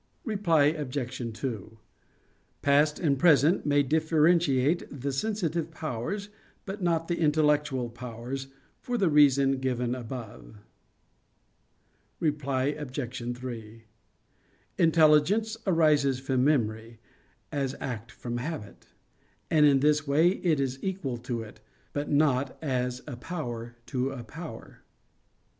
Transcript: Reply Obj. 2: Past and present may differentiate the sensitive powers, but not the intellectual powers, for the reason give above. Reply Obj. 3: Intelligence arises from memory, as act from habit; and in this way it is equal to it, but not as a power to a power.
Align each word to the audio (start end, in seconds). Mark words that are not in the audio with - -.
Reply 0.25 0.63
Obj. 0.63 1.21
2: 1.31 1.77
Past 2.63 2.97
and 2.99 3.19
present 3.19 3.67
may 3.67 3.83
differentiate 3.83 4.81
the 5.01 5.11
sensitive 5.11 5.69
powers, 5.69 6.29
but 6.65 6.81
not 6.81 7.07
the 7.07 7.19
intellectual 7.19 7.87
powers, 7.87 8.47
for 8.79 8.97
the 8.97 9.11
reason 9.11 9.59
give 9.59 9.79
above. 9.79 10.57
Reply 12.19 12.63
Obj. 12.75 13.37
3: 13.37 13.83
Intelligence 14.79 15.55
arises 15.67 16.19
from 16.19 16.43
memory, 16.43 16.97
as 17.51 17.75
act 17.79 18.11
from 18.11 18.37
habit; 18.37 18.87
and 19.51 19.67
in 19.67 19.81
this 19.81 20.07
way 20.07 20.29
it 20.29 20.59
is 20.59 20.83
equal 20.83 21.17
to 21.17 21.43
it, 21.43 21.59
but 21.93 22.09
not 22.09 22.57
as 22.59 23.03
a 23.05 23.15
power 23.17 23.75
to 23.85 24.09
a 24.09 24.23
power. 24.23 24.81